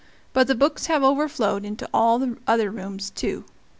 [0.33, 3.43] But the books have overflowed into all the other rooms too.